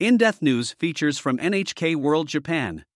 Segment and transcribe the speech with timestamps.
[0.00, 2.86] In Depth News features from NHK World Japan.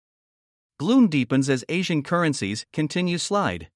[0.79, 3.69] Gloom deepens as Asian currencies continue slide.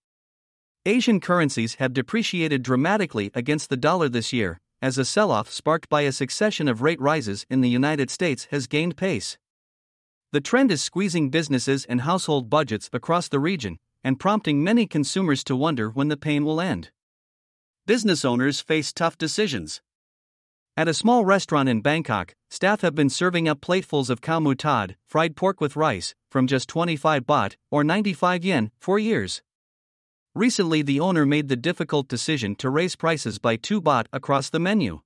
[0.86, 5.90] Asian currencies have depreciated dramatically against the dollar this year, as a sell off sparked
[5.90, 9.36] by a succession of rate rises in the United States has gained pace.
[10.32, 15.44] The trend is squeezing businesses and household budgets across the region and prompting many consumers
[15.44, 16.92] to wonder when the pain will end.
[17.84, 19.82] Business owners face tough decisions.
[20.78, 24.54] At a small restaurant in Bangkok, staff have been serving up platefuls of khao mu
[24.54, 29.42] tad, fried pork with rice, from just 25 baht, or 95 yen, for years.
[30.36, 34.60] Recently, the owner made the difficult decision to raise prices by 2 baht across the
[34.60, 35.00] menu.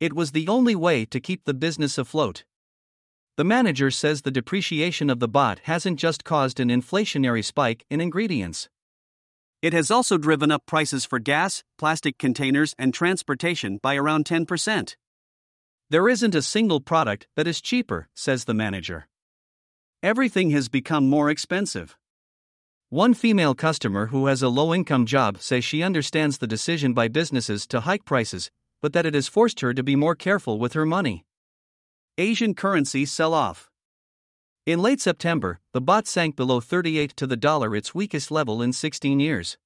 [0.00, 2.44] It was the only way to keep the business afloat.
[3.38, 8.02] The manager says the depreciation of the baht hasn't just caused an inflationary spike in
[8.02, 8.68] ingredients.
[9.64, 14.94] It has also driven up prices for gas, plastic containers, and transportation by around 10%.
[15.88, 19.08] There isn't a single product that is cheaper, says the manager.
[20.02, 21.96] Everything has become more expensive.
[22.90, 27.08] One female customer who has a low income job says she understands the decision by
[27.08, 28.50] businesses to hike prices,
[28.82, 31.24] but that it has forced her to be more careful with her money.
[32.18, 33.70] Asian currency sell off.
[34.66, 38.72] In late September, the baht sank below 38 to the dollar, its weakest level in
[38.72, 39.58] 16 years.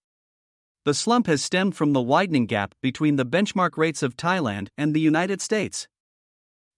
[0.85, 4.93] The slump has stemmed from the widening gap between the benchmark rates of Thailand and
[4.93, 5.87] the United States.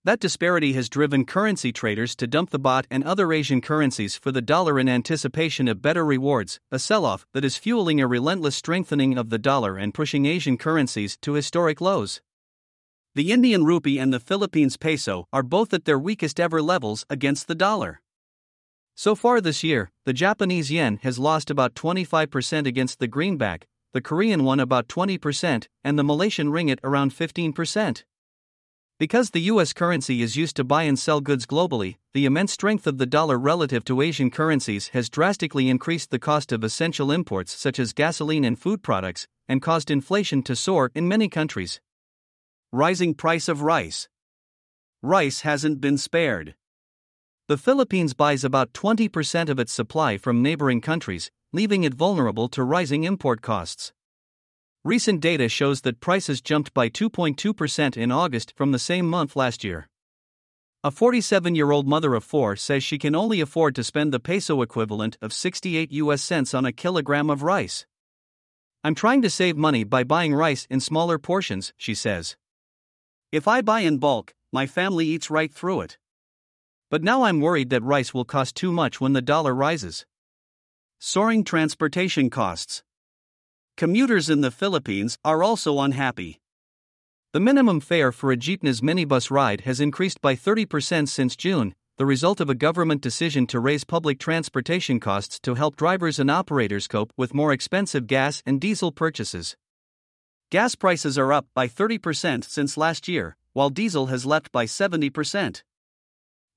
[0.04, 4.30] That disparity has driven currency traders to dump the baht and other Asian currencies for
[4.30, 8.54] the dollar in anticipation of better rewards, a sell off that is fueling a relentless
[8.54, 12.20] strengthening of the dollar and pushing Asian currencies to historic lows.
[13.14, 17.48] The Indian rupee and the Philippines peso are both at their weakest ever levels against
[17.48, 18.02] the dollar.
[19.02, 24.02] So far this year, the Japanese yen has lost about 25% against the greenback, the
[24.02, 28.04] Korean won about 20%, and the Malaysian ringgit around 15%.
[28.98, 32.86] Because the US currency is used to buy and sell goods globally, the immense strength
[32.86, 37.54] of the dollar relative to Asian currencies has drastically increased the cost of essential imports
[37.56, 41.80] such as gasoline and food products, and caused inflation to soar in many countries.
[42.70, 44.10] Rising price of rice.
[45.00, 46.54] Rice hasn't been spared.
[47.50, 52.62] The Philippines buys about 20% of its supply from neighboring countries, leaving it vulnerable to
[52.62, 53.92] rising import costs.
[54.84, 59.64] Recent data shows that prices jumped by 2.2% in August from the same month last
[59.64, 59.88] year.
[60.84, 64.20] A 47 year old mother of four says she can only afford to spend the
[64.20, 67.84] peso equivalent of 68 US cents on a kilogram of rice.
[68.84, 72.36] I'm trying to save money by buying rice in smaller portions, she says.
[73.32, 75.98] If I buy in bulk, my family eats right through it.
[76.90, 80.04] But now I'm worried that rice will cost too much when the dollar rises.
[80.98, 82.82] Soaring transportation costs.
[83.76, 86.40] Commuters in the Philippines are also unhappy.
[87.32, 92.04] The minimum fare for a jeepney's minibus ride has increased by 30% since June, the
[92.04, 96.88] result of a government decision to raise public transportation costs to help drivers and operators
[96.88, 99.56] cope with more expensive gas and diesel purchases.
[100.50, 105.62] Gas prices are up by 30% since last year, while diesel has leapt by 70%.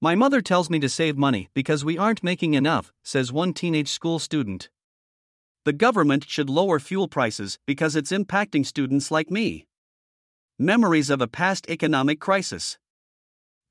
[0.04, 3.88] My mother tells me to save money because we aren't making enough, says one teenage
[3.88, 4.68] school student.
[5.64, 9.66] The government should lower fuel prices because it's impacting students like me.
[10.60, 12.78] Memories of a past economic crisis.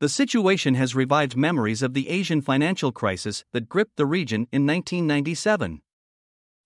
[0.00, 4.66] The situation has revived memories of the Asian financial crisis that gripped the region in
[4.66, 5.82] 1997.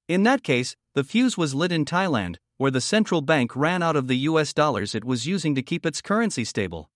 [0.07, 3.97] In that case, the fuse was lit in Thailand, where the central bank ran out
[3.97, 6.89] of the US dollars it was using to keep its currency stable.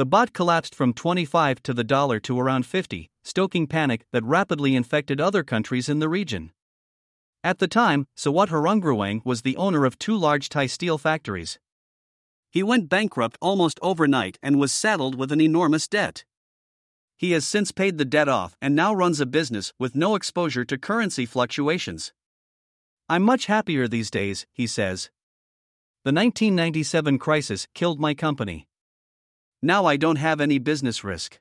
[0.00, 4.74] The baht collapsed from 25 to the dollar to around 50, stoking panic that rapidly
[4.74, 6.52] infected other countries in the region.
[7.44, 11.58] At the time, Sawat Horrungruang was the owner of two large Thai steel factories.
[12.50, 16.24] He went bankrupt almost overnight and was saddled with an enormous debt.
[17.18, 20.64] He has since paid the debt off and now runs a business with no exposure
[20.64, 22.14] to currency fluctuations.
[23.06, 25.10] I'm much happier these days, he says.
[26.04, 28.66] The 1997 crisis killed my company.
[29.62, 31.38] Now I don't have any business risk.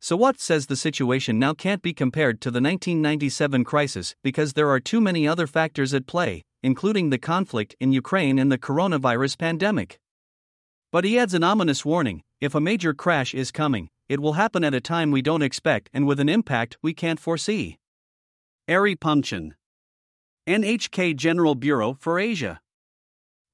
[0.00, 4.80] Sawat says the situation now can't be compared to the 1997 crisis because there are
[4.80, 9.98] too many other factors at play, including the conflict in Ukraine and the coronavirus pandemic.
[10.90, 14.64] But he adds an ominous warning if a major crash is coming, it will happen
[14.64, 17.76] at a time we don't expect and with an impact we can't foresee.
[18.68, 19.54] Ari Punchin,
[20.48, 22.60] NHK General Bureau for Asia.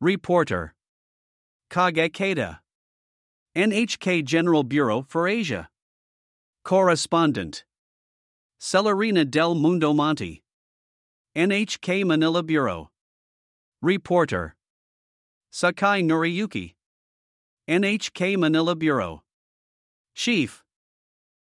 [0.00, 0.74] Reporter
[1.70, 2.58] Kage Keita.
[3.56, 5.68] NHK General Bureau for Asia.
[6.64, 7.64] Correspondent
[8.60, 10.42] Celerina del Mundo Monte.
[11.36, 12.90] NHK Manila Bureau.
[13.80, 14.56] Reporter
[15.52, 16.74] Sakai Noriyuki.
[17.68, 19.22] NHK Manila Bureau.
[20.16, 20.63] Chief.